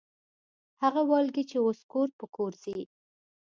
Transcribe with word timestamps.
هغه 0.81 1.01
والګي 1.09 1.43
چې 1.49 1.57
اوس 1.65 1.79
کور 1.91 2.07
پر 2.17 2.25
کور 2.35 2.51
ګرځي. 2.63 2.81